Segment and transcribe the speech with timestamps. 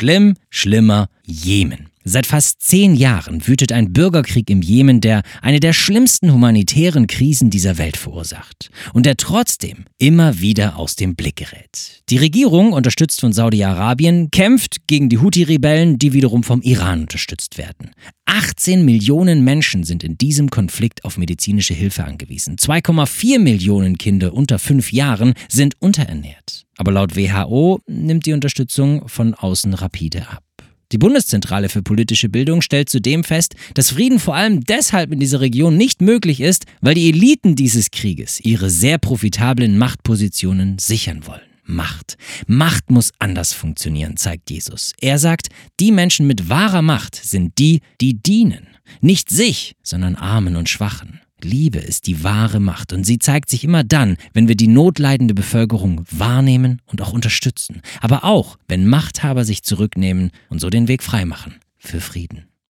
[0.00, 1.89] Schlimm, schlimmer, Jemen.
[2.02, 7.50] Seit fast zehn Jahren wütet ein Bürgerkrieg im Jemen, der eine der schlimmsten humanitären Krisen
[7.50, 12.02] dieser Welt verursacht und der trotzdem immer wieder aus dem Blick gerät.
[12.08, 17.90] Die Regierung, unterstützt von Saudi-Arabien, kämpft gegen die Houthi-Rebellen, die wiederum vom Iran unterstützt werden.
[18.24, 22.56] 18 Millionen Menschen sind in diesem Konflikt auf medizinische Hilfe angewiesen.
[22.56, 26.64] 2,4 Millionen Kinder unter fünf Jahren sind unterernährt.
[26.78, 30.42] Aber laut WHO nimmt die Unterstützung von außen rapide ab.
[30.92, 35.40] Die Bundeszentrale für politische Bildung stellt zudem fest, dass Frieden vor allem deshalb in dieser
[35.40, 41.42] Region nicht möglich ist, weil die Eliten dieses Krieges ihre sehr profitablen Machtpositionen sichern wollen.
[41.64, 42.16] Macht.
[42.48, 44.92] Macht muss anders funktionieren, zeigt Jesus.
[45.00, 45.48] Er sagt,
[45.78, 48.66] die Menschen mit wahrer Macht sind die, die dienen.
[49.00, 51.20] Nicht sich, sondern Armen und Schwachen.
[51.44, 55.34] Liebe ist die wahre Macht und sie zeigt sich immer dann, wenn wir die notleidende
[55.34, 61.02] Bevölkerung wahrnehmen und auch unterstützen, aber auch, wenn Machthaber sich zurücknehmen und so den Weg
[61.02, 62.46] freimachen für Frieden.